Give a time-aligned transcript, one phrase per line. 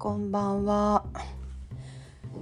[0.00, 1.04] こんばんは。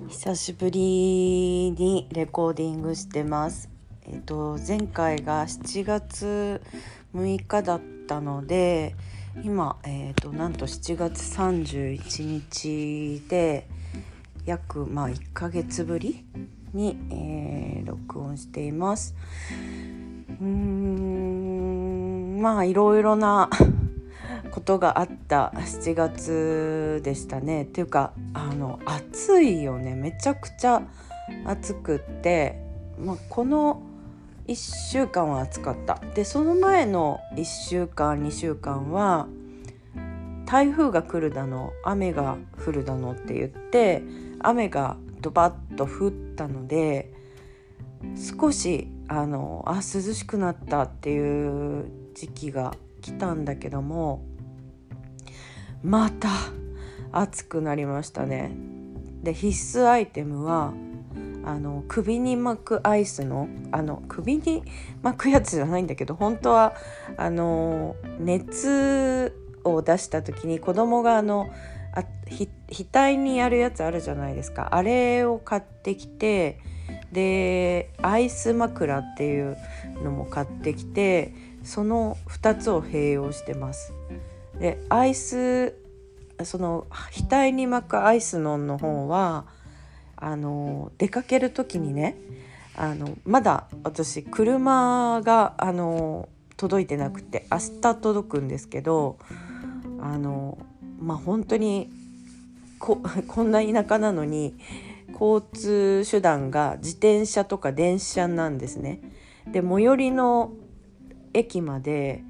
[0.09, 3.69] 久しぶりにレコーディングしてます。
[4.07, 6.63] えっと前回が7月
[7.17, 8.95] 6日だったので
[9.43, 13.67] 今えっとなんと7月31日で
[14.45, 16.25] 約まあ1ヶ月ぶり
[16.73, 19.17] に、えー、録音しています。
[20.41, 23.51] うーんまあいろいろな
[24.59, 27.63] ことがあった7月でしたね。
[27.63, 29.95] っていうかあの暑いよね。
[29.95, 30.83] めちゃくちゃ
[31.45, 32.61] 暑くって、
[32.99, 33.83] まあ、この
[34.49, 36.01] 1週間は暑かった。
[36.15, 39.29] でその前の1週間2週間は
[40.45, 42.37] 台風が来るだの雨が
[42.67, 44.03] 降るだのって言って
[44.41, 47.13] 雨がドバッと降ったので
[48.41, 51.85] 少しあのあ涼しくなったっていう
[52.15, 54.25] 時期が来たんだけども
[55.83, 56.29] また
[57.13, 58.53] 暑くなりましたね
[59.23, 60.73] で必須アイテムは
[61.45, 64.63] あの首に巻くアイスのあの首に
[65.03, 66.75] 巻くやつじゃないんだけど本当は
[67.17, 71.49] あの熱を出した時に子供があの
[71.95, 72.05] あ
[72.71, 76.59] 額にやるやつあるじゃないですかあれを買ってきて
[77.13, 79.57] でアイス枕っていう
[80.05, 81.33] のも買ってきて
[81.65, 83.93] その2つを併用してます。
[84.61, 85.75] でアイス
[86.45, 89.47] その額に巻くアイスのんの方は
[90.17, 92.17] あの出かける時にね
[92.77, 99.19] あのまだ私車があの届いてなくて明日届くんですけど
[100.01, 100.59] あの
[101.01, 101.91] まあ本当に
[102.79, 104.57] こ こんな田舎なのに
[105.13, 109.01] 交通手段が自転車とか電車なんですね。
[109.51, 110.53] で最寄りの
[111.33, 112.23] 駅まで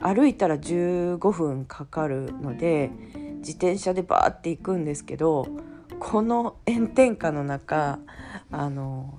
[0.00, 2.90] 歩いたら15分かかるので
[3.38, 5.46] 自転車でバーって行くんですけど
[6.00, 7.98] この炎天下の中
[8.50, 9.14] あの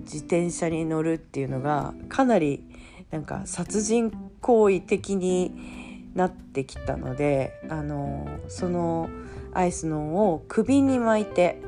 [0.00, 2.64] 自転車に乗るっていうのがかなり
[3.10, 9.08] なんか殺人行為的になってきたのであのその
[9.54, 11.60] アイスのを首に巻いて、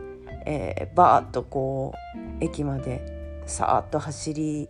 [0.45, 1.95] えー、バーッとこ
[2.41, 4.69] う駅までさーっと走り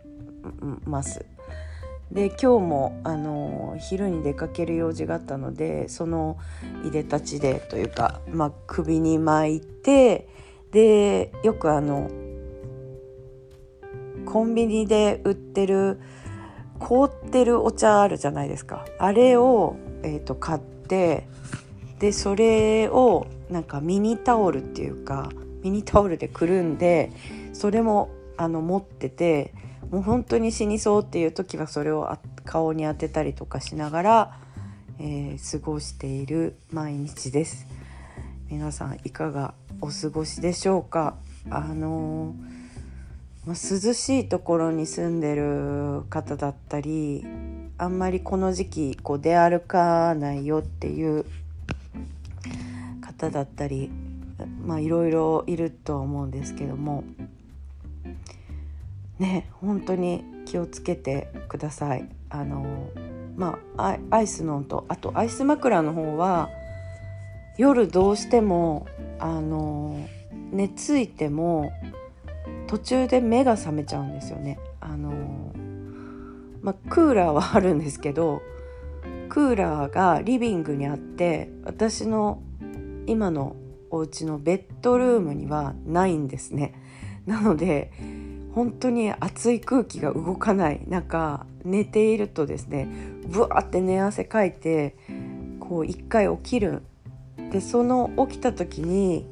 [0.84, 1.24] ます。
[2.12, 6.38] で今日もあの昼に出かける用事があったのでその
[6.84, 10.28] いでたちでというか、まあ、首に巻いて
[10.72, 12.10] でよくあの
[14.26, 16.00] コンビニで売ってる
[16.80, 18.86] 凍ってるお茶あるじゃないですか。
[18.98, 21.28] あれを、えーと、買って
[21.98, 25.30] でそれをなんかミニタオルっていうか
[25.62, 27.12] ミニタオルでくるんで
[27.52, 29.52] それもあの持ってて
[29.90, 34.38] もう本当に死にそうっていう時はそれを顔に当てたりとかしながら、
[34.98, 37.66] えー、過ごしている毎日です。
[38.48, 41.16] 皆さんいかがお過ごしでしょうか？
[41.50, 42.34] あの
[43.46, 47.24] まあ、涼しいところに住んでる方だったり
[47.78, 51.24] あんまりこの時期こう出歩かないよっていう
[53.00, 53.90] 方だったり
[54.62, 57.02] まあいろいろいるとは思うんですけども
[59.20, 62.08] ね本当に気をつけてください。
[62.30, 62.88] あの
[63.36, 66.48] まあアイスのとあとアイス枕の方は
[67.58, 68.86] 夜どうしても
[69.18, 70.08] あの
[70.50, 71.70] 寝ついても
[72.66, 74.58] 途中で目が覚めちゃうんですよね。
[74.80, 75.12] あの
[76.62, 78.42] まあ、クーラーはあるんですけど
[79.28, 82.42] クーラーがリビングにあって私の
[83.06, 83.56] 今の
[83.90, 86.74] お家のベッドルームにはないんですね。
[87.26, 87.92] なので
[88.54, 92.88] 本当に熱い空気が動かない中寝ているとですね
[93.26, 94.96] ブワーって寝汗かいて
[95.60, 96.82] こう一回起きる。
[97.50, 99.26] でその起きた時に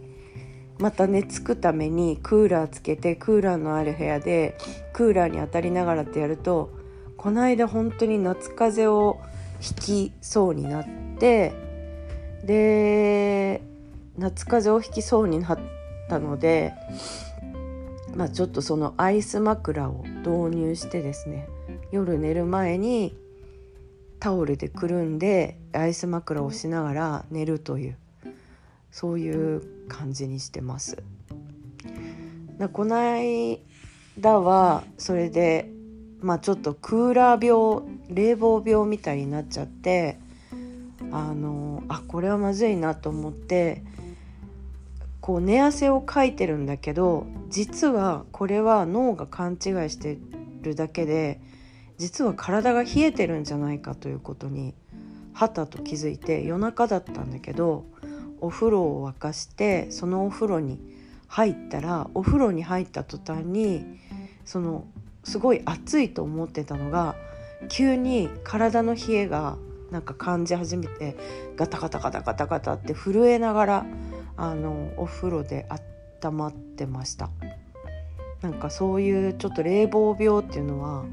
[0.78, 4.56] また寝つくためにクーラーつけてクーラーのある部屋で
[4.92, 6.70] クーラーに当たりながらってやると
[7.16, 9.20] この間本当に夏風邪を
[9.60, 10.86] ひきそうになっ
[11.18, 11.52] て
[12.44, 13.62] で
[14.16, 15.58] 夏風邪をひきそうになっ
[16.08, 16.74] たので
[18.16, 21.48] まあ、ちょっとそのアイス枕を導入してですね
[21.92, 23.16] 夜寝る前に
[24.20, 27.96] タオルでくるんでアイス枕をしながら寝るという
[28.90, 31.02] そういう感じにしてます。
[32.72, 35.70] この間はそれで
[36.20, 40.18] まあちょっとクーラー病冷房病みたいになっちゃって
[41.12, 43.84] あのあこれはまずいなと思って
[45.28, 49.58] こう寝汗をかいてるんだけど実はこれは脳が勘違い
[49.90, 50.16] して
[50.62, 51.38] るだけで
[51.98, 54.72] 実は体が冷えてるんじゃないかということに
[55.34, 57.84] はたと気づいて夜中だったんだけど
[58.40, 60.80] お風呂を沸かしてそのお風呂に
[61.26, 63.84] 入ったらお風呂に入った途端に
[64.46, 64.86] その
[65.24, 67.16] すごい暑いと思ってたのが
[67.68, 69.58] 急に体の冷えが
[69.90, 71.18] なんか感じ始めて
[71.54, 73.86] ガタガタガタガタガタって震えながら
[74.38, 75.66] あのお風呂で
[76.22, 77.28] 温まってました
[78.40, 81.04] なんかそういうちょっと冷房病っていうのは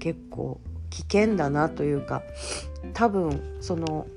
[0.00, 0.60] 結構
[0.90, 2.22] 危険だなというか
[2.94, 4.08] 多分その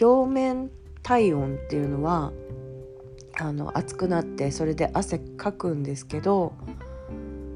[0.00, 0.70] 表面
[1.02, 2.32] 体温っていうのは
[3.40, 6.52] あの熱くなってそれで汗かくんですけど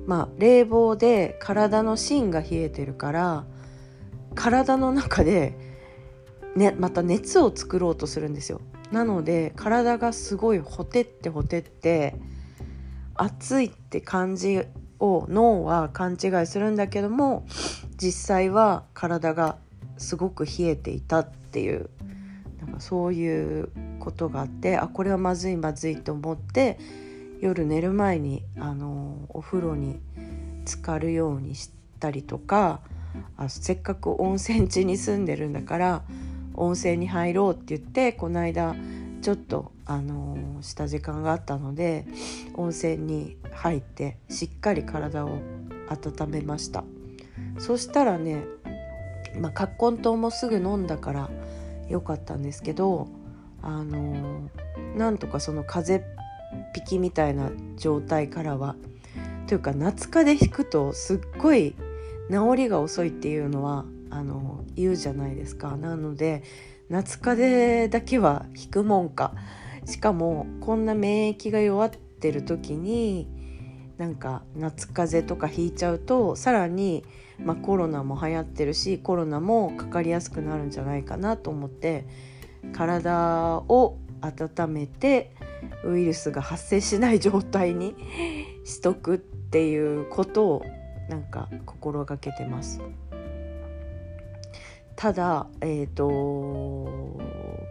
[0.06, 3.44] まあ冷房で体の芯が冷えてるから
[4.34, 5.54] 体の中で、
[6.56, 8.62] ね、また熱を作ろうとするんですよ。
[8.92, 12.14] なので体がすごいほてってほてって
[13.14, 14.62] 暑いって感じ
[15.00, 17.46] を脳は勘違いするんだけども
[17.96, 19.56] 実際は体が
[19.96, 21.90] すごく冷えていたっていう
[22.60, 26.78] なんかそういうことがあってあこれはまずいまずいと思って
[27.40, 30.00] 夜寝る前にあのお風呂に
[30.64, 32.80] 浸かるようにしたりとか
[33.36, 36.02] あせっかく温泉地に住んでるんだから
[36.54, 38.74] 温泉に入ろうって言ってこの間
[39.22, 42.06] ちょっとあのした時間があったので
[42.54, 45.40] 温泉に入ってしっかり体を
[45.88, 46.84] 温めました。
[47.58, 48.44] そしたらね
[49.38, 51.30] まあ葛根湯もすぐ飲んだから
[51.88, 53.08] 良かったんですけど
[53.62, 54.48] あの
[54.96, 56.22] なんとかその風邪
[56.74, 58.76] 匹きみたいな状態からは
[59.46, 61.74] というか夏風邪ひくとすっごい
[62.30, 66.42] 治りが遅いっていうのはあの言うじゃないですかなので
[66.90, 69.32] 夏風邪だけは引くもんか
[69.86, 73.26] しかもこんな免疫が弱ってる時に
[73.96, 77.04] なんか夏風邪とかひいちゃうとさらに、
[77.38, 82.06] まあ、コロナも流行ってるしコロナもかかりやすくなるんじゃないかなと思って
[82.74, 85.34] 体を温めて
[85.84, 87.94] ウイルスが発生しない状態に
[88.64, 90.62] しとくっていうことを
[91.08, 92.80] なんか心がけてます。
[94.96, 97.20] ただ、えーと、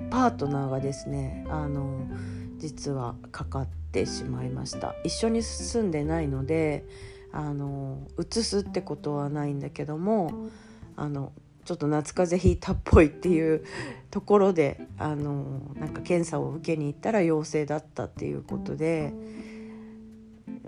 [0.09, 2.07] パートナーがですねあの
[2.57, 4.95] 実はかかってしまいました。
[5.03, 6.85] 一緒に住んでないので
[7.31, 10.49] あの移すってことはないんだけども
[10.95, 11.31] あの
[11.63, 13.63] ちょっと夏風邪ひいたっぽいっていう
[14.09, 19.13] ところであのなんか検査を受けに行ったら陽性だったっていうことで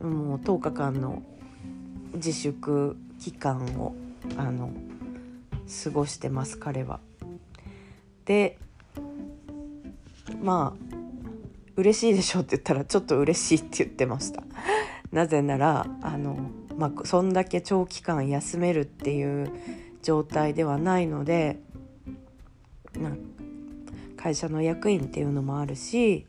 [0.01, 1.23] もう10日間の
[2.13, 3.95] 自粛期間を
[4.37, 4.71] あの
[5.83, 6.99] 過ごしてます彼は。
[8.25, 8.57] で
[10.41, 10.93] まあ
[11.75, 14.43] 嬉しいでしょって言ったらちょっと嬉しいって言ってました。
[15.11, 16.37] なぜならあの、
[16.77, 19.51] まあ、そんだけ長期間休めるっていう
[20.01, 21.59] 状態ではないので
[24.23, 26.27] 会社の役員っていうのもあるし、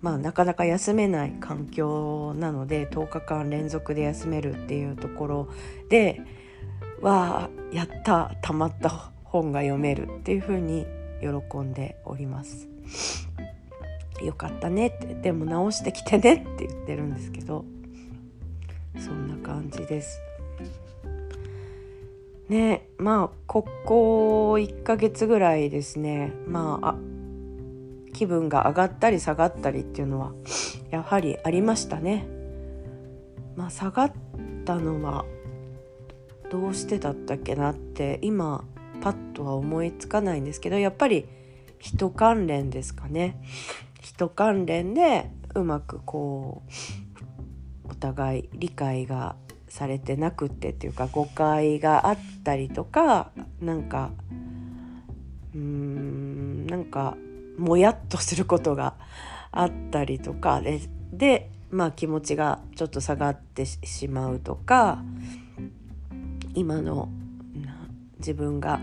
[0.00, 5.48] まあ、なかなか休めない環境なので10日間連続で休めるっていうところ
[5.90, 6.22] で
[7.02, 10.86] わあやったたまった本が読めるっていうふうに
[11.20, 12.68] 喜んでおります。
[14.22, 17.64] よかったねってでも直してきてねって言ってるんですけど
[18.98, 20.20] そんな感じです。
[22.48, 26.94] ねまあここ1ヶ月ぐらいですねまあ
[28.12, 30.32] 気分が上がったり下がったりっていうのは
[30.90, 32.26] やはりありましたね。
[33.56, 34.12] まあ、下がっ
[34.64, 35.24] たのは
[36.50, 38.64] どうしてだったっけなって今
[39.00, 41.26] パッとは思いつかないんですけどやっぱり
[41.78, 43.40] 人関連ですかね。
[44.00, 46.62] 人関連でうまくこ
[47.86, 49.36] うお互い理解が
[49.68, 54.12] されてなくってっていうか誤解があったりとかなんか
[55.54, 57.16] うーんなんか
[57.58, 58.94] もやっとすることが
[59.50, 60.80] あったりとかで
[61.12, 65.02] でまあ気持ちがちょっと下がってしまうとか
[66.56, 67.10] 今の
[68.18, 68.80] 自分が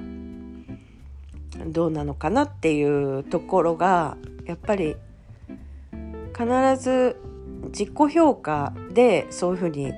[1.66, 4.16] どうなのかなっていうところが
[4.46, 4.96] やっぱり
[6.38, 7.18] 必ず
[7.70, 9.92] 自己評価でそういうふうに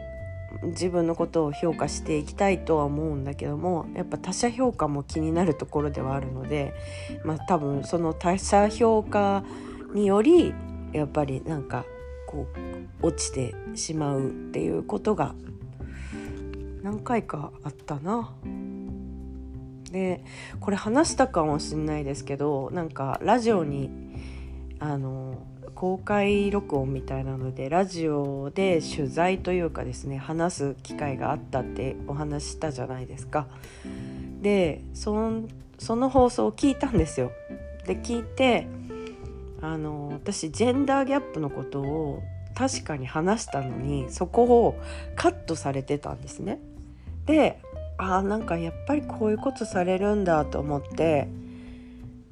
[0.67, 6.73] 自分のことを評価していきたいとは思うんだけどもやっぱ他者評価も気になるところではあるので、
[7.25, 9.43] まあ、多分その他者評価
[9.93, 10.53] により
[10.93, 11.83] やっぱりなんか
[12.25, 12.47] こ
[13.01, 15.35] う落ちてしまうっていうことが
[16.85, 18.31] 何回かあったな。
[19.91, 20.23] で
[20.59, 23.89] これ話したかもしんないですけどなんかラジオに
[24.79, 25.39] あの
[25.73, 33.47] 公開録音みたいなのでラジオで取材というかですね話す機会があったってお話したじゃないですか。
[34.43, 35.41] でそ
[35.79, 37.31] の放送を聞いたんですよ。
[37.87, 38.67] で聞いて
[39.59, 42.21] あの私ジェンダーギャップのことを
[42.53, 44.79] 確かに話したのにそこを
[45.15, 46.59] カットされてたんですね。
[47.25, 47.59] で
[47.97, 51.27] あなんかやっぱりこういうことされるんだと思って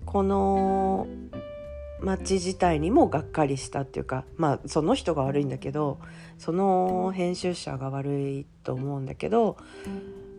[0.06, 1.08] この
[2.02, 6.00] 街自体にもがっかりしたっていうかまあその人が悪いんだけど
[6.38, 9.58] その編集者が悪いと思うんだけど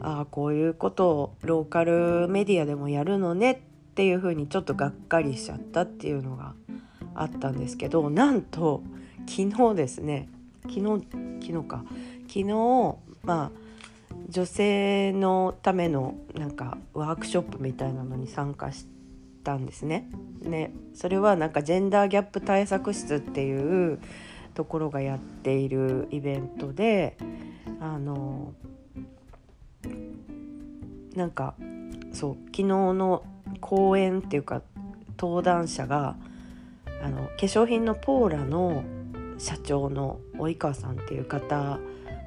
[0.01, 3.59] ああこういうことをローカルメディアでもやるのねっ
[3.95, 6.55] ていうふうにちょっとがっかりしちゃったっていうのが
[7.15, 8.83] あったんですけどなんと
[9.27, 10.29] 昨日ですね
[10.63, 11.07] 昨日
[11.41, 11.85] 昨日か。
[12.27, 13.64] 昨日まあ
[14.29, 18.87] 女性のためのなんかワークショップみたいなのに参加し
[19.43, 20.09] たんですね。
[20.43, 23.99] ねそれはなんかジェンダーギャップ対策室っていう
[24.55, 27.17] ところがやっているイベントで
[27.81, 28.55] あの
[31.15, 31.55] なんか
[32.13, 33.25] そう昨日の
[33.61, 34.63] 講演っていうか
[35.19, 36.17] 登壇者が
[37.03, 38.85] あの化粧品のポーラの
[39.39, 41.79] 社長の及川さんっていう方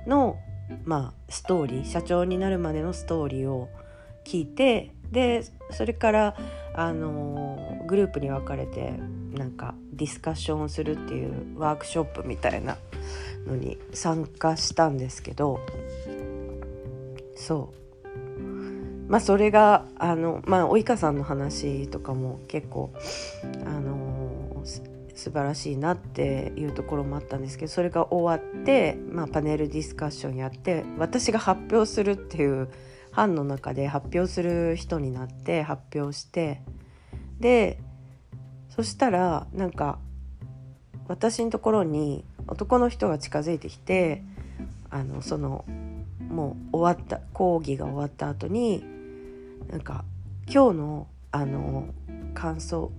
[0.05, 0.37] の、
[0.85, 3.69] まあ、ストーリー社長になるまでのストーリーを
[4.25, 6.35] 聞いてでそれから
[6.73, 8.93] あのグループに分かれて
[9.33, 12.77] なんかディスカッションするっていうワークショップみたいな
[13.45, 15.59] のに参加したんですけど
[17.35, 17.77] そう。
[19.07, 22.91] まあそれがあのまあ及川さんの話とかも結構
[23.65, 24.61] あの
[25.17, 32.69] 素晴らしいなっていうところもあったんですけどそれが終わって、まあ、パネルディスカッションやって私が発表するっていう
[33.11, 36.61] 班の中で発表する人になって発表して
[37.39, 37.79] で
[38.69, 39.97] そしたらなんか
[41.07, 44.23] 私のところに男の人が近づいてきて
[44.91, 45.65] あのその
[46.29, 48.83] もう終わった講義が終わった後に
[49.67, 50.05] なんか
[50.47, 51.89] 今日のあの
[52.33, 52.91] 感想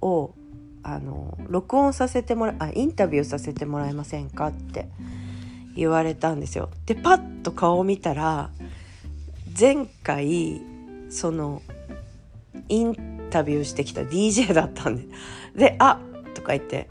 [0.00, 0.34] を
[0.92, 4.88] あの録音させてもらあインタビューさせてもらえませんかって
[5.76, 6.68] 言われたんですよ。
[6.86, 8.50] でパッと顔を見たら
[9.58, 10.60] 前回
[11.10, 11.62] その
[12.68, 15.04] インタビューしてきた DJ だったんで
[15.54, 16.00] で「あ
[16.34, 16.88] とか言って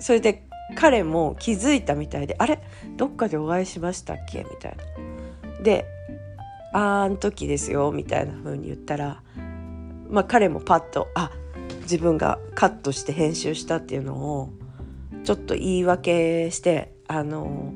[0.00, 2.60] それで彼も気づいたみたいで「あれ
[2.96, 5.62] どっかでお会いしましたっけ?」みたいな。
[5.62, 5.86] で
[6.72, 9.22] 「あん時ですよ」みたいな風に言ったら
[10.08, 11.45] まあ彼もパッと「あっ
[11.86, 14.50] 自分がカットして編集した」っていうのを
[15.24, 17.72] ちょっと言い訳してあの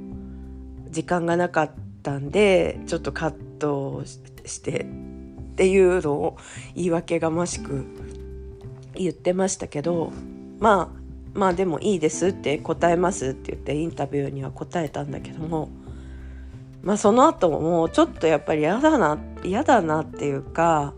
[0.91, 1.71] 時間がなかっ
[2.03, 4.81] たんでちょっとカットして
[5.53, 6.37] っていうのを
[6.75, 7.87] 言い訳がましく
[8.95, 10.13] 言ってましたけど
[10.59, 11.01] まあ
[11.33, 15.71] まあでもいいですって答えますって言ってインタビューには答えたんだけども
[16.83, 20.95] まあその後もうちょっとやっぱり嫌だな嫌だなっていうか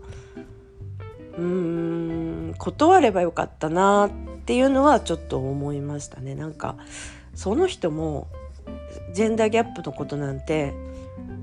[1.37, 2.22] うーん
[2.57, 4.09] 断ればよかったなっ
[4.45, 6.35] ていうのはちょっと思いましたね。
[6.35, 6.77] なんか
[7.33, 8.27] その人も
[9.13, 10.73] ジェンダーギャップのことなんて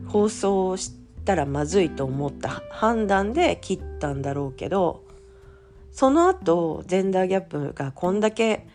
[0.08, 0.92] 放送し
[1.24, 5.04] たらまずいと思った判断で切ったんだろうけど
[5.92, 8.66] その後ジェンダーギャップがこんだけ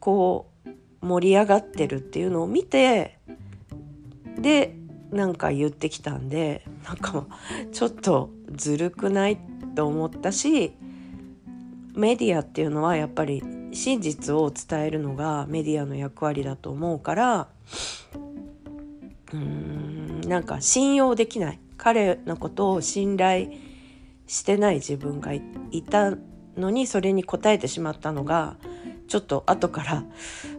[0.00, 3.18] こう盛り上がってるっていうのを見て
[4.38, 4.76] で
[5.10, 7.26] なんか言ってきたんでなんか
[7.72, 9.38] ちょっとずるくない
[9.74, 10.74] と思ったし
[11.94, 17.48] メディアっていうのはやっぱり真実を伝えるのがメディアの役割だと思うから
[19.32, 21.58] うーんなんか信用できない。
[21.76, 23.48] 彼のことを信頼
[24.26, 25.42] してない自分がい
[25.82, 26.14] た
[26.56, 28.56] のにそれに応えてしまったのが
[29.06, 30.04] ちょっと後から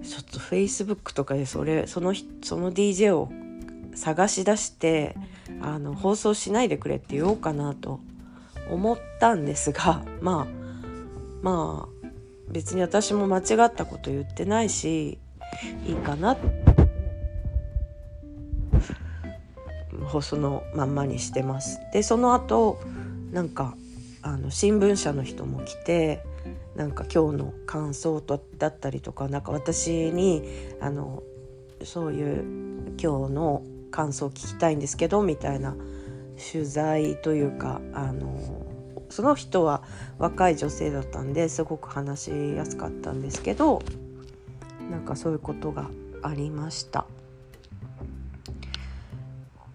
[0.03, 2.13] ちょっとフェイスブックとかでそれその
[2.43, 3.31] その DJ を
[3.95, 5.15] 探し出して
[5.61, 8.01] あの放送しないでくれって言おうかなと
[8.69, 10.64] 思ったんですがまあ
[11.41, 12.07] まあ
[12.49, 15.19] 別に私も間違ったこと言ってないし
[15.85, 16.65] いいかなって
[20.21, 21.79] そのまんまにしてます。
[21.91, 22.79] でその後
[23.31, 23.75] なんか
[24.21, 26.23] あの新聞社の人も来て
[26.75, 30.43] なんか今日の感想とだったりとかなんか私に
[30.81, 31.23] あの
[31.83, 32.43] そういう
[33.01, 35.75] 今日の感想を聞きたいんですけどみたいな
[36.51, 38.64] 取材というかあの
[39.09, 39.83] その人は
[40.17, 43.81] 若い女性だったんですごく話しやすかったんですけど
[44.89, 45.89] なんかそういうことが
[46.21, 47.05] ありました。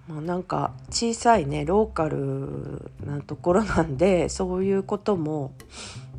[0.09, 5.53] まあ、なんか小さいねローカルなところなんでそういうことも、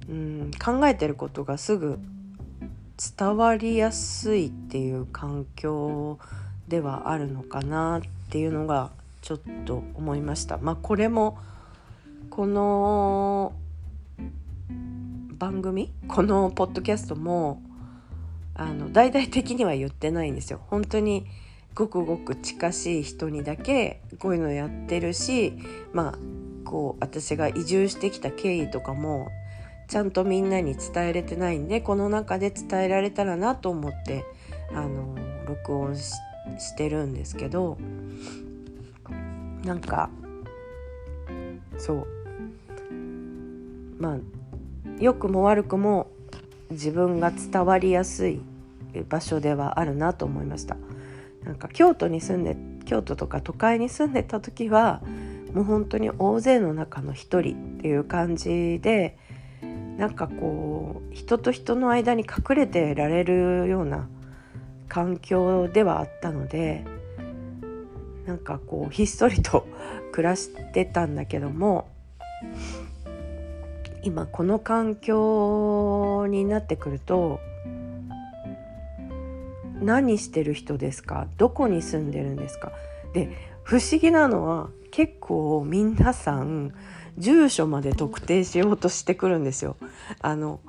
[0.09, 1.99] うん、考えてることがすぐ
[3.17, 6.19] 伝わりやすいっていう環境
[6.69, 8.91] ではあるのかなっていうのが
[9.21, 10.57] ちょっと思いました。
[10.57, 11.37] まあ、これも
[12.31, 13.51] この
[15.37, 17.61] 番組このポッドキャストも
[18.55, 20.61] あの大々的には言ってないんですよ。
[20.67, 21.25] 本当に
[21.75, 25.51] ごくごく近しい人にだけこういうのやってるし
[25.91, 26.17] まあ
[26.63, 29.27] こう私が移住してきた経緯とかも
[29.89, 34.23] ちゃんとみんなに伝えれてないんでこの中で伝えられたらなと思って
[34.73, 36.15] あの録音し
[36.77, 37.77] てるんですけど
[39.65, 40.09] なんか
[41.77, 42.20] そう
[44.01, 44.17] まあ
[44.99, 46.07] 良くも悪くも
[46.71, 48.41] 自分が伝わりやすい
[49.07, 50.75] 場所ではあるなと思いました。
[51.43, 52.55] なんか京都に住んで
[52.85, 55.01] 京都とか都会に住んでた時は
[55.53, 59.17] もう本当に大勢の中の一人っていう感じで
[59.97, 64.07] なんかこう人と人の間に隠れてられるような
[64.87, 66.85] 環境ではあったので
[68.25, 69.65] なんかこうひっそりと
[70.11, 71.89] 暮らしてたんだけども
[74.03, 77.39] 今この環境になってくると
[79.79, 81.27] 何してる人ですか？
[81.37, 82.71] どこに住んでるんですか？
[83.13, 83.29] で
[83.63, 86.73] 不思議なのは結構皆さん
[87.17, 89.77] 住所まで特定しようとしてくるんですよ。
[90.21, 90.59] あの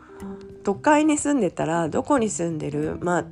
[0.62, 2.99] 都会に住んでたらどこに住んでる？
[3.01, 3.25] まあっ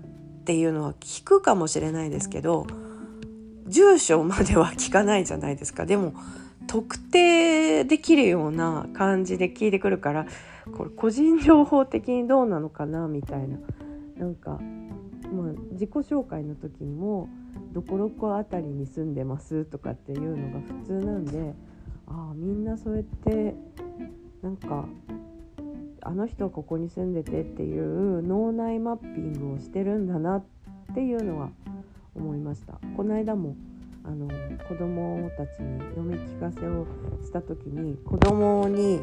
[0.44, 2.66] ていうのは聞くかもしれないですけど
[3.66, 5.86] 住所までは聞かないじゃないですか。
[5.86, 6.14] でも
[6.70, 10.26] 特定できるような感じで聞いてくるから
[10.76, 13.58] これ個人情報的にどうなのかなみたいな
[14.16, 14.50] なんか、
[15.32, 17.28] まあ、自己紹介の時にも
[17.74, 21.54] 「どこどこ辺りに住んでます」とかっていうのが普通なんで
[22.06, 23.56] ああみんなそうやって
[24.40, 24.86] なんか
[26.02, 30.44] あの人はここに住んでてっていう脳内マッピングをしてるんだなっ
[30.94, 31.50] ていうのは
[32.14, 32.78] 思いました。
[32.96, 33.56] この間も
[34.10, 34.26] あの
[34.68, 36.84] 子供たちに読み聞かせを
[37.22, 39.00] した時に子供に、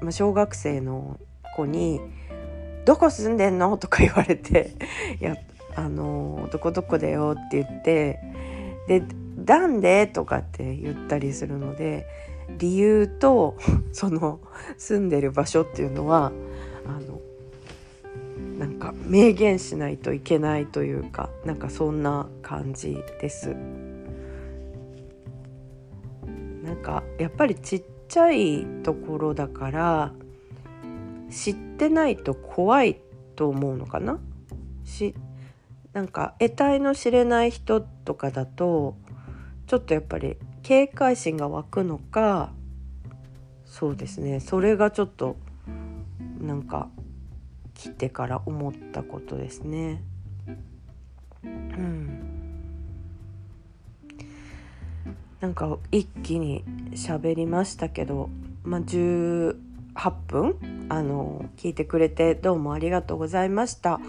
[0.00, 1.20] まあ、小学生の
[1.54, 2.00] 子に
[2.86, 4.72] 「どこ住んでんの?」とか言われて
[5.20, 5.36] 「い や
[5.76, 8.18] あのどこどこだよ」って言って
[8.88, 9.02] で
[9.44, 12.06] 「なんで?」とかって言ったりするので
[12.56, 13.58] 理由と
[13.92, 14.40] その
[14.78, 16.32] 住んでる場所っていうのは
[16.86, 17.20] あの
[18.58, 23.54] なんか明言しないといけないというかなんかそんな感じです。
[26.62, 30.12] なんかやっぱりちっちゃいところだから
[31.30, 33.00] 知ってないと怖い
[33.36, 34.18] と思うのかな？
[34.84, 35.14] し
[35.92, 38.96] なんか得体の知れない人とかだと
[39.66, 42.52] ちょっとやっぱり警戒心が湧くのか
[43.64, 44.40] そうですね。
[44.40, 45.36] それがちょっと
[46.40, 46.88] なんか
[47.74, 50.02] 来てから思ったことですね。
[51.44, 52.39] うん。
[55.40, 58.28] なんか一気に喋りましたけど、
[58.62, 59.54] まあ、18
[60.26, 64.00] 分あの聞いてくれてどうもありがとうございました。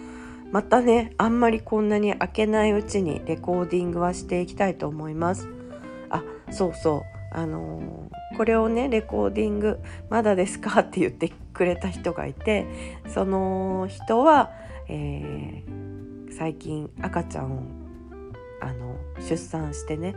[0.52, 5.48] またねあんまりこんなに開けないうちにレコーディングはしていきたいと思います。
[6.10, 7.02] あそうそう
[7.34, 12.68] あのー、これをねレコーディングまだですかって言ってくれた人がいて
[13.08, 14.52] その人は、
[14.90, 17.64] えー、最近赤ちゃんを
[18.60, 20.16] あの出産してね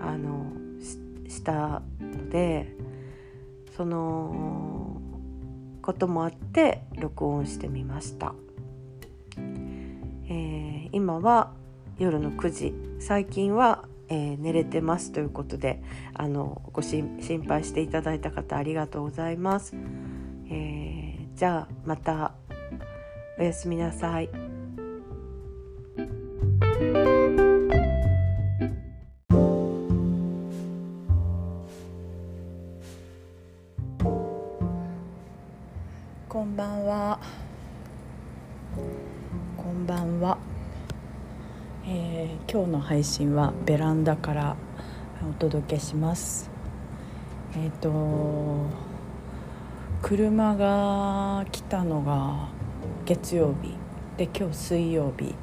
[0.00, 0.52] あの
[1.28, 2.74] したので
[3.76, 5.00] その
[5.82, 8.34] こともあって録音してみました、
[9.36, 11.52] えー、今は
[11.98, 12.74] 夜の9時。
[13.00, 15.12] 最近は、えー、寝れてます。
[15.12, 15.82] ということで
[16.14, 19.74] あのご心配していただいた方ありがとうございます、
[20.50, 22.34] えー、じゃあまた
[23.38, 24.47] おやすみなさい。
[42.78, 44.56] の配信はベランダから
[45.28, 46.48] お届けします。
[47.56, 48.66] えっ、ー、と
[50.00, 52.48] 車が来たのが
[53.04, 53.74] 月曜日。
[54.16, 55.34] で今日水曜日。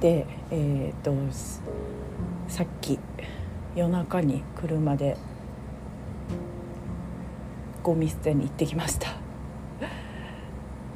[0.00, 1.14] でえっ、ー、と
[2.48, 2.98] さっき
[3.74, 5.16] 夜中に車で
[7.82, 9.08] ゴミ捨てに行ってきました。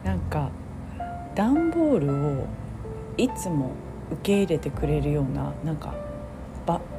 [0.04, 0.50] なんか
[1.34, 2.46] 段ボールを
[3.16, 3.70] いつも
[4.10, 5.94] 受け入れてくれるようななんか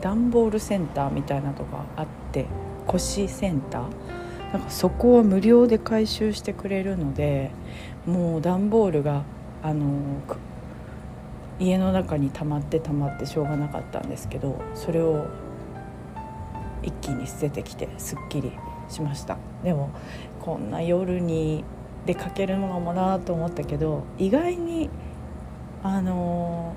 [0.01, 2.45] 段ボールセンターみたいなとがあって
[2.87, 3.83] 腰センター。
[4.53, 7.51] なんかそこを無料で回収してくれるので
[8.07, 9.21] もう段ボールが
[9.61, 9.85] あの
[11.59, 15.27] 家の中に溜まって溜まってしょうがなかったんですけどそれを
[16.81, 18.51] 一気に捨ててきてすっきり
[18.87, 19.37] しました。
[19.63, 19.91] でも
[20.41, 21.63] こんな夜に
[22.05, 24.89] でかけるのもなと思ったけど意外に
[25.83, 26.73] あの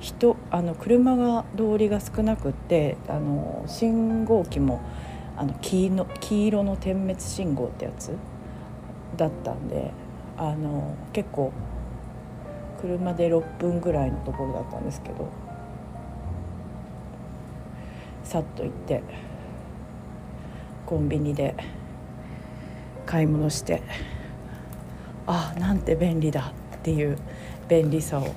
[0.00, 4.80] 人あの車が通りが少なくってあの信号機も
[5.36, 8.12] あの黄の黄色の点滅信号ってやつ
[9.16, 9.92] だったんで
[10.38, 11.52] あの結構
[12.80, 15.28] 車で6分ぐらいのところだったんですけど
[18.24, 19.02] さっと行って
[20.86, 21.54] コンビニで
[23.04, 23.82] 買い物して
[25.26, 27.18] あなんて便利だっていう
[27.68, 28.34] 便利さを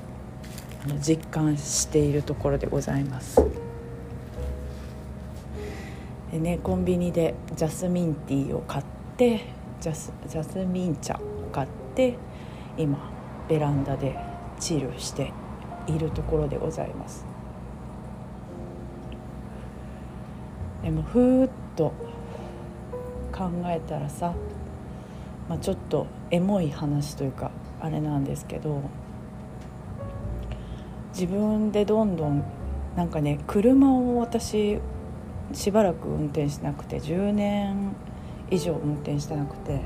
[1.00, 3.42] 実感しているところでございます。
[6.34, 8.86] でねコンビニでジャスミンティーを買っ
[9.18, 9.46] て
[9.80, 12.18] ジャスジャスミン茶を買って
[12.76, 12.98] 今
[13.48, 14.18] ベランダで
[14.60, 15.32] チルして
[15.86, 17.24] いるところでございます
[20.82, 21.94] でもふーっと
[23.32, 24.34] 考えたらさ、
[25.48, 28.82] まあ、ちょっとエモい話というかあれなんですけど
[31.14, 32.44] 自分でどんどん
[32.96, 34.80] なんかね車を私
[35.54, 37.96] しばらく運転しなくて10年
[38.50, 39.82] 以上運転してなくて。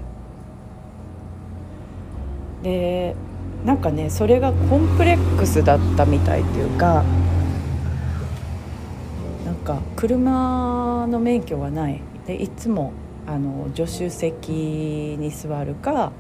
[2.64, 3.16] で
[3.66, 7.04] なんかねそれがコンプレックスだったみたいっていうか
[9.46, 12.02] なんか車の免許がない。
[12.26, 12.94] でいつも
[13.26, 16.12] あの助手席に座るか、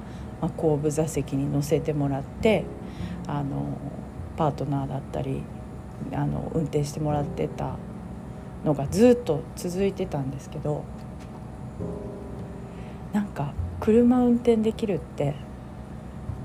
[0.41, 2.63] まあ、後部座席に乗せてもらって
[3.27, 3.77] あの
[4.37, 5.41] パートナーだったり
[6.13, 7.75] あの運転してもらってた
[8.63, 10.83] のがずっと続いてたんですけど
[13.13, 15.35] なんか車運転できるって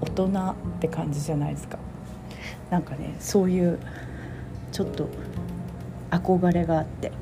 [0.00, 1.78] 大人って感じじゃないですか。
[2.70, 3.78] なんかねそういう
[4.72, 5.09] ちょっと
[6.11, 7.11] 憧れがあって。
[7.11, 7.14] で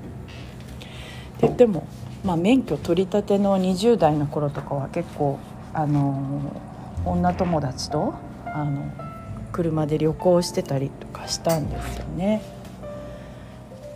[1.46, 1.86] 言っても、
[2.24, 5.38] まあ、免許取り立ての20代の頃とかは結構
[5.72, 6.52] あの
[7.04, 9.09] 女友達とあの
[9.52, 12.42] 車で旅行してたりとかしたんですよね。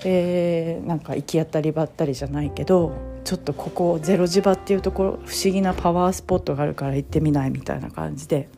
[0.02, 2.92] でなんか行き当たりばったりじゃないけど
[3.24, 8.50] ちょっとここゼロ地場っていうところ不思議なパワースポットがあるから行ってみないみたいな感じで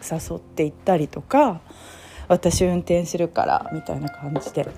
[0.00, 1.60] 誘って行ったりとか
[2.28, 4.68] 私運転するからみたいな感じで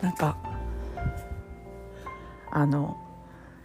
[0.00, 0.38] なんか
[2.50, 2.96] あの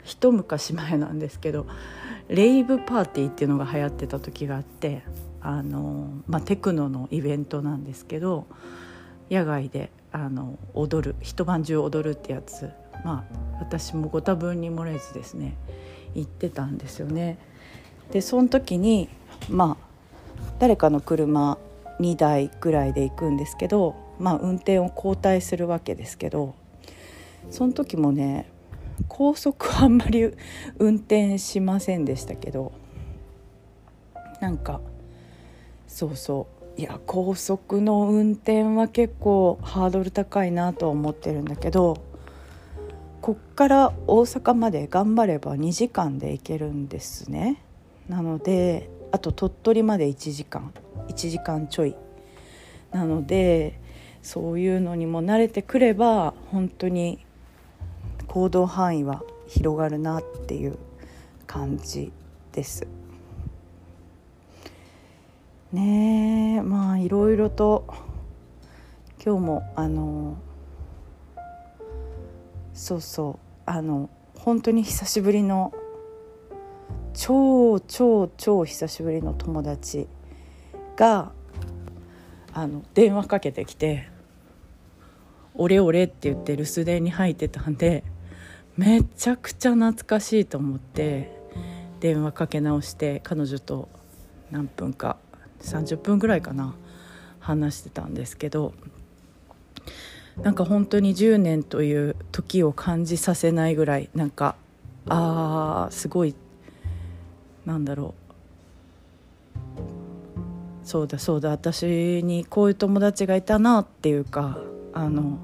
[0.03, 1.65] 一昔前なんですけど
[2.27, 5.03] レイブパーティーっていうのが流行ってた時があって
[5.47, 8.47] あの、まあ、テクノのイベントなんですけど
[9.29, 12.71] 野外であの踊る一晩中踊るってやつ
[13.03, 15.55] まあ私もご多分に漏れずですね
[16.15, 17.37] 行ってたんですよね。
[18.11, 19.09] でその時に
[19.49, 19.85] まあ
[20.57, 21.57] 誰かの車
[21.99, 26.55] 2台ぐらいで行くんですけど、まあ、運転を交代するわけですけど
[27.51, 28.49] その時もね
[29.07, 30.31] 高速はあんまり
[30.79, 32.71] 運転しませんでしたけど
[34.39, 34.81] なんか
[35.87, 36.81] そうそう。
[36.81, 42.03] いや高速の運転は結構ハードル高いなとは思ってるんだけど
[43.21, 47.61] こっから大阪まで頑張れば2時間で行けるんですね。
[48.09, 50.73] なのであと鳥取まで1時間。
[51.07, 51.95] 1時間ちょい。
[52.91, 53.79] なので
[54.21, 57.25] そういうのにも慣れてくれば本当に
[58.27, 60.77] 行動範囲は広がるなっていう
[61.47, 62.11] 感じ
[62.51, 62.85] です。
[65.75, 67.85] ねまあいろいろと
[69.23, 70.37] 今日もあの
[72.73, 75.73] そうそうあの本当に久しぶりの
[77.13, 80.07] 超超超久しぶりの友達
[80.95, 81.31] が
[82.53, 84.07] あの電話かけてきて
[85.55, 88.03] 「俺俺」って言って留守電に入ってたんで
[88.77, 91.31] めちゃくちゃ懐かしいと思って
[91.99, 93.89] 電話かけ直して彼女と
[94.51, 95.17] 何分か
[95.65, 96.75] 30分ぐらいかな
[97.39, 98.73] 話してたんですけど
[100.41, 104.55] なんか本当に10年という時を感じさせないぐらいなんか
[105.07, 106.35] あーすごい
[107.65, 108.25] なんだろう。
[110.83, 114.59] そうだそうだ私にこういう友達がいたなっていうか
[114.93, 115.39] あの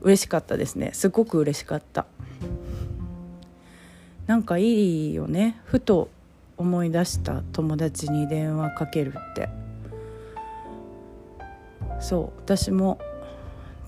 [0.00, 0.90] 嬉しかったですね。
[0.94, 2.06] すごく嬉しかった。
[4.26, 5.60] なんかいいよね。
[5.64, 6.08] ふと
[6.58, 9.48] 思い出した友達に電話かけるって。
[12.00, 12.98] そう私も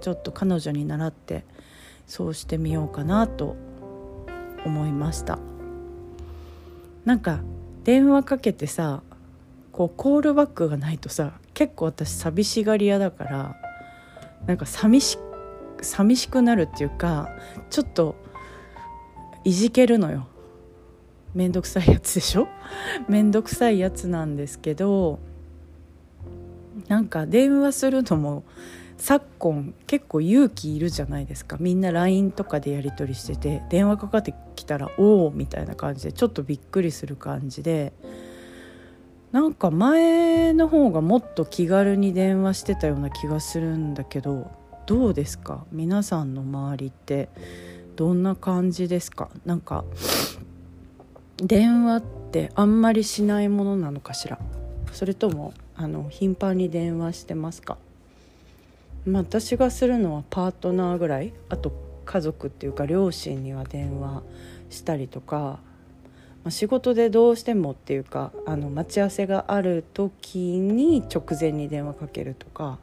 [0.00, 1.44] ちょっと彼女に習って
[2.06, 3.56] そうしてみようかなと
[4.64, 5.38] 思いました。
[7.04, 7.40] なんか
[7.84, 9.02] 電話かけてさ
[9.72, 13.56] こうコールバックがないとさ結構私寂しがり屋だから
[14.46, 15.18] なんか寂し
[15.82, 17.30] 寂しくなるっていうか
[17.70, 18.16] ちょっと
[19.44, 20.26] いじけるのよ。
[21.34, 22.48] めんどくさいやつでしょ？
[23.08, 25.18] めんどくさいやつなんですけど
[26.88, 28.44] なんか電話するのも
[28.96, 31.56] 昨今結構勇気いるじゃないですか。
[31.60, 37.92] みんな LINE とかでやり取りしてて電話かかってきたら「おお」みたいな感じでちょっとびっくりする感じで。
[39.32, 44.50] なんか前の方がもっと気軽に電話してたような気がするんだけど
[44.86, 45.64] どうですか？
[45.70, 47.28] 皆さんの周りって
[47.94, 49.30] どんな感じですか？
[49.46, 49.84] なんか
[51.40, 54.38] 電話ってあんまりしないものなのかしら？
[54.92, 57.78] それともあの頻繁に電話してますか？
[59.06, 61.32] まあ、私がするのはパートナーぐらい。
[61.48, 61.72] あと
[62.04, 64.22] 家族っていうか両親には電話
[64.68, 72.78] したりとか、まあ、仕事でどうしてもっていうかあの待ち合わせがある時に直前に電話かけるとか。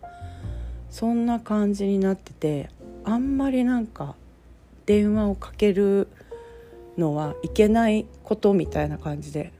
[0.89, 2.69] そんな感じになってて
[3.03, 4.15] あんまりなんか
[4.85, 6.07] 電話をかける
[6.97, 9.51] のはいけないことみたいな感じで。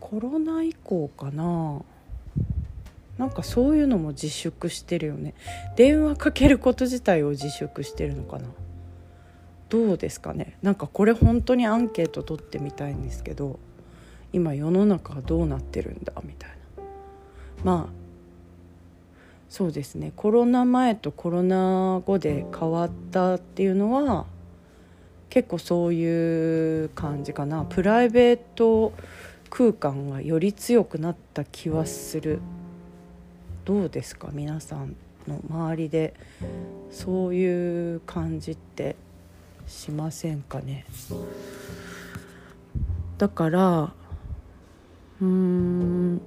[0.00, 1.82] コロナ以降かな。
[3.16, 5.34] なんかそういうのも自粛してるよね。
[5.76, 8.46] 電話かけること自体を自粛してるのかな。
[9.68, 10.56] どうですかね。
[10.62, 13.60] なんかこれ本当にアンケート取ってみたいんですけど
[14.32, 16.84] 今世の中はどうなってるんだみたいな。
[17.62, 17.92] まあ
[19.48, 20.12] そうですね。
[20.16, 24.26] コロナ前とコロナ後で変わったっていうのは
[25.30, 27.64] 結構そういう感じかな。
[27.64, 28.92] プライベート
[29.48, 32.40] 空間がより強くなった気はする。
[33.64, 34.28] どうですか？
[34.32, 34.96] 皆さん
[35.28, 36.14] の周りで
[36.90, 38.96] そういう感じって
[39.66, 40.84] しませんかね？
[43.16, 43.92] だから
[45.20, 46.20] うーん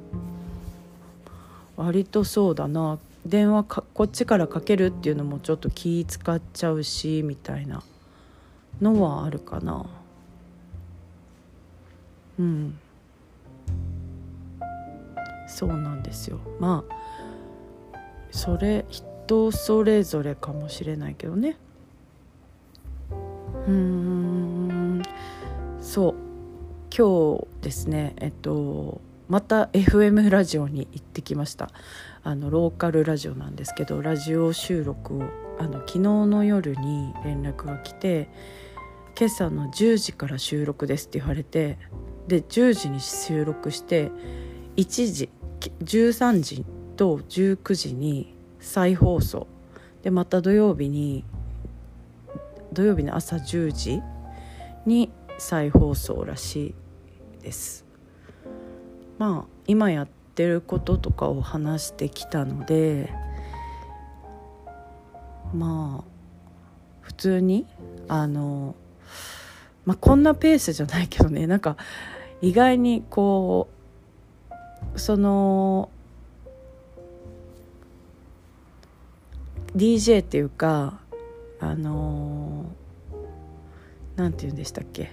[1.76, 3.00] 割とそうだな。
[3.26, 7.84] 電話かこっちからかけるっていうのもちょっと気使っちゃうしみたいな。
[8.82, 9.86] のはあるかな。
[12.40, 12.80] うん。
[15.48, 16.40] そうなんですよ。
[16.60, 16.96] まあ
[18.32, 21.58] それ人それぞれかもしれないけどね。
[23.68, 25.02] うん。
[25.80, 26.16] そう。
[26.96, 31.72] 今日ですねえっとまた FM ラジオに行ってきました。
[32.24, 35.24] あのローカルラジオなんですけどラジオ収録を
[35.60, 38.30] あの昨日の夜に連絡が来て
[39.18, 41.78] 今朝の10時から収録ですって言われて
[42.28, 44.12] で10時に収録して
[44.76, 45.30] 1時
[45.84, 46.66] 13時
[46.98, 49.48] と19時に再放送。
[50.02, 51.24] でまた土曜日に
[52.74, 54.02] 土曜日の朝10時
[54.86, 56.76] に再放送らし
[57.40, 57.86] いです。
[59.18, 63.14] まあ今やってることとかを話してきたので
[65.54, 66.12] まあ
[67.02, 67.66] 普通に
[68.08, 68.76] あの
[69.86, 71.78] まあこんなペースじゃないけどね なんか
[72.42, 73.70] 意外にこ
[74.96, 75.90] うその
[79.76, 81.00] DJ っていうか
[81.60, 82.66] あの
[84.16, 85.12] 何、て言うんでしたっけ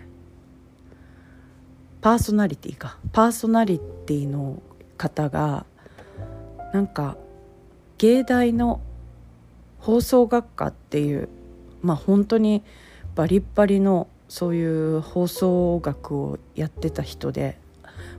[2.00, 2.98] パーソナリティか。
[3.12, 4.62] パーソナリティの
[4.96, 5.64] 方が
[6.72, 7.16] なんか
[7.98, 8.81] 芸大の
[9.81, 11.29] 放送学科っていう
[11.83, 12.62] まあ本当に
[13.14, 17.59] バリッバリのそういう放送学をやってた人で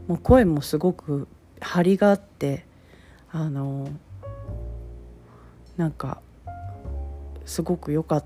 [0.08, 1.28] もう声もすごく
[1.62, 2.66] 張りがあって
[3.32, 3.88] あの
[5.78, 6.22] なんか
[7.46, 8.26] すごく良かっ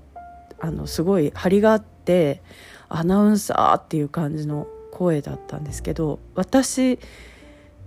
[0.58, 2.42] たあのすごい張りがあって
[2.88, 6.98] アナウンサーっていう感じの声だったんですけど私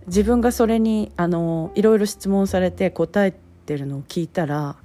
[0.06, 3.34] 自分がそれにあのいろいろ質問されて答え
[3.66, 4.76] てるのを聞いたら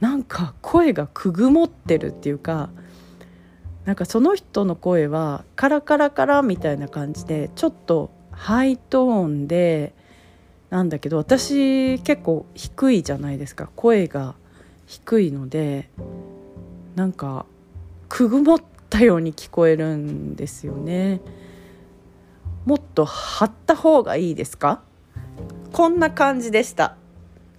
[0.00, 2.70] なんか声がくぐもってるっていうか
[3.84, 9.94] なんかその人の声はカラカラカラみたいな感じでちょっとハイトーンで
[10.70, 13.70] なんだけど私結構低いじゃないですか。
[13.74, 14.34] 声が
[14.86, 15.90] 低いので
[16.94, 17.46] なんか
[18.08, 21.20] くぐもったように聞こえるんですよね。
[22.66, 24.82] もっと張った方がいいですか？
[25.72, 26.96] こんな感じでした。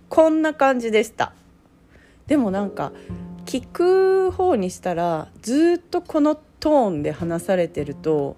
[0.07, 1.33] こんな感じでした。
[2.29, 2.93] でもなんか
[3.45, 8.37] 聞く方にしたらずっとこのトーンで話されてると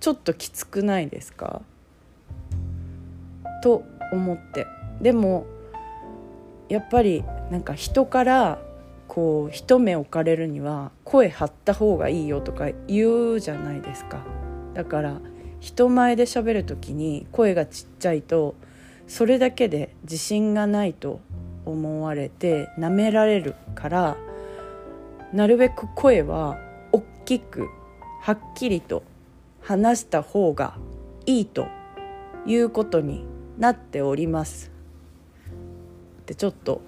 [0.00, 1.60] ちょっときつくないですか？
[3.62, 4.66] と思って。
[5.02, 5.46] でも
[6.68, 8.58] やっぱりなんか人から
[9.06, 14.24] こう一目置かれるには声張った方がいいよとか言うじゃないですか。
[14.74, 15.20] だから
[15.60, 18.54] 人前で喋る時に声がちっちゃいと
[19.06, 21.20] それだけで自信がないと
[21.70, 24.16] 思われてなめられるから
[25.32, 26.58] なるべく声は
[26.92, 27.68] 大きく
[28.22, 29.02] はっきりと
[29.60, 30.78] 話した方が
[31.26, 31.68] いいと
[32.46, 33.24] いうことに
[33.58, 34.70] なっております。
[36.22, 36.80] ってちょっと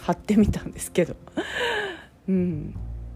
[0.00, 1.14] 貼ってみたんですけど。
[2.28, 2.72] うん。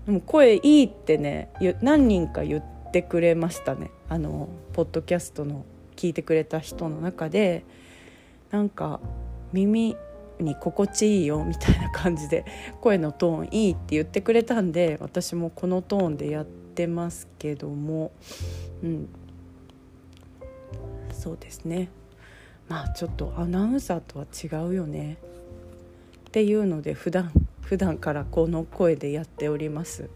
[0.06, 1.50] でも声いいってね
[1.82, 3.90] 何人か言ってくれましたね。
[4.08, 5.64] あのポッドキャストの
[5.96, 7.64] 聞いてくれた人の中で。
[8.50, 9.00] なんか
[9.52, 9.96] 耳
[10.40, 12.44] に心地いいよみたいな感じで
[12.80, 18.12] 声のトーンいいって言ってくれたんで私もこのトーンでやってますけども
[18.82, 19.08] うん。
[21.12, 21.90] そうですね。
[22.68, 25.18] まあちょっとアナウンサーとは違うよね。
[26.28, 30.08] っていうので普段普段からこの声でやっております。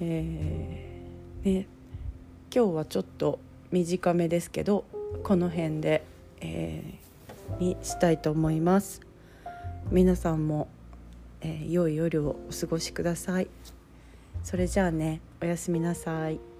[0.00, 1.66] えー、ね。
[2.54, 3.38] 今日はちょっと
[3.70, 4.84] 短めですけど
[5.22, 6.04] この辺で、
[6.40, 7.01] えー、
[7.58, 9.00] にしたいと思います。
[9.90, 10.68] 皆さんも、
[11.40, 13.48] えー、良い夜をお過ごしください。
[14.42, 16.51] それじゃあねおやすみなさい。